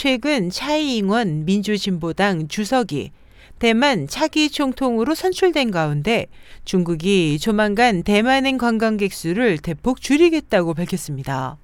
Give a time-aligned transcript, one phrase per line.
[0.00, 3.10] 최근 차이잉원 민주진보당 주석이
[3.58, 6.26] 대만 차기 총통으로 선출된 가운데
[6.64, 11.56] 중국이 조만간 대만행 관광객 수를 대폭 줄이겠다고 밝혔습니다.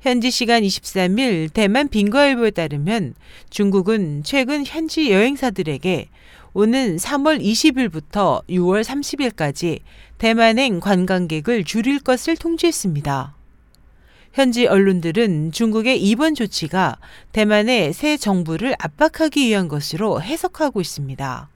[0.00, 3.14] 현지 시간 23일 대만 빙과일보에 따르면
[3.50, 6.10] 중국은 최근 현지 여행사들에게
[6.52, 9.80] 오는 3월 20일부터 6월 30일까지
[10.18, 13.34] 대만행 관광객을 줄일 것을 통지했습니다.
[14.32, 16.96] 현지 언론들은 중국의 이번 조치가
[17.32, 21.48] 대만의 새 정부를 압박하기 위한 것으로 해석하고 있습니다.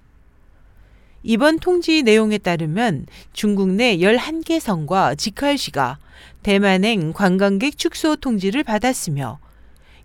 [1.23, 5.99] 이번 통지 내용에 따르면 중국 내 11개 성과 직할시가
[6.43, 9.39] 대만행 관광객 축소 통지를 받았으며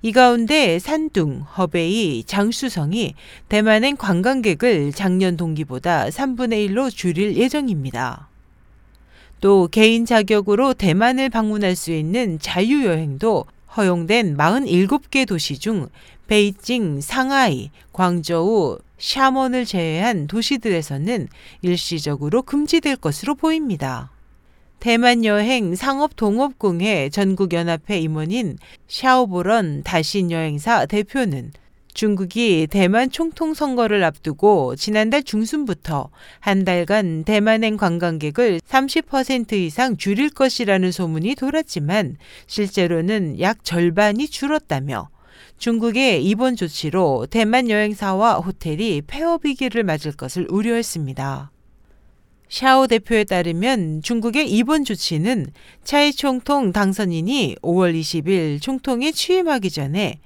[0.02, 3.16] 이 가운데 산둥, 허베이, 장수성이
[3.50, 8.31] 대만행 관광객을 작년 동기보다 3분의 1로 줄일 예정입니다.
[9.42, 13.46] 또 개인 자격으로 대만을 방문할 수 있는 자유여행도
[13.76, 15.90] 허용된 47개 도시 중
[16.28, 21.28] 베이징, 상하이, 광저우, 샤먼을 제외한 도시들에서는
[21.64, 24.12] 일시적으로 금지될 것으로 보입니다.
[24.80, 31.52] 대만 여행 상업동업공회 전국연합회 임원인 샤오보런 다신 여행사 대표는
[31.94, 40.92] 중국이 대만 총통 선거를 앞두고 지난달 중순부터 한 달간 대만행 관광객을 30% 이상 줄일 것이라는
[40.92, 42.18] 소문이 돌았지만
[42.48, 45.10] 실제로는 약 절반이 줄었다며
[45.58, 51.52] 중국의 이번 조치로 대만 여행사와 호텔이 폐업 위기를 맞을 것을 우려했습니다.
[52.50, 55.48] 샤오 대표에 따르면 중국의 이번 조치는
[55.84, 60.20] 차이 총통 당선인이 5월 20일 총통에 취임하기 전에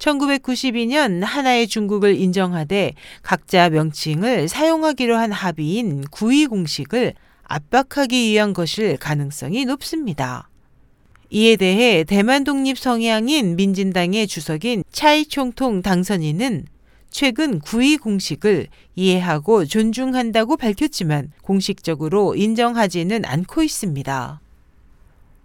[0.00, 9.64] 1992년 하나의 중국을 인정하되 각자 명칭을 사용하기로 한 합의인 구의 공식을 압박하기 위한 것일 가능성이
[9.66, 10.48] 높습니다.
[11.30, 16.66] 이에 대해 대만 독립 성향인 민진당의 주석인 차이 총통 당선인은
[17.10, 24.40] 최근 구의 공식을 이해하고 존중한다고 밝혔지만 공식적으로 인정하지는 않고 있습니다.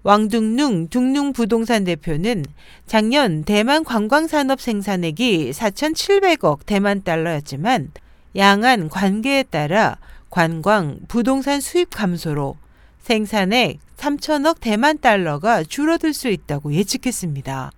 [0.06, 2.46] 왕둥룽 둥룽부동산 대표는
[2.86, 7.90] 작년 대만 관광산업 생산액이 4,700억 대만 달러였지만
[8.36, 9.98] 양안 관계에 따라
[10.30, 12.56] 관광, 부동산 수입 감소로
[13.02, 17.72] 생산액 3천억 대만 달러가 줄어들 수 있다고 예측했습니다.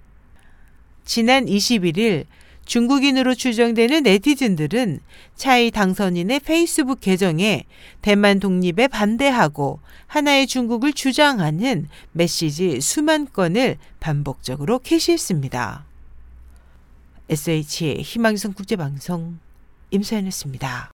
[1.06, 2.26] 지난 21일
[2.68, 5.00] 중국인으로 추정되는 네티즌들은
[5.36, 7.64] 차이 당선인의 페이스북 계정에
[8.02, 15.86] 대만 독립에 반대하고 하나의 중국을 주장하는 메시지 수만 건을 반복적으로 게시했습니다.
[17.30, 19.40] SH의 희망성 국제방송
[19.92, 20.92] 임소연이었습니다.